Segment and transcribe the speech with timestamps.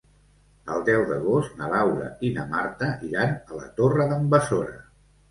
[0.75, 4.81] El deu d'agost na Laura i na Marta iran a la Torre d'en Besora.